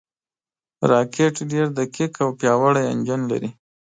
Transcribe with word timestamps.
راکټ 0.91 1.35
ډېر 1.51 1.67
دقیق 1.77 2.13
او 2.23 2.29
پیاوړی 2.39 2.83
انجن 2.93 3.21
لري 3.31 3.49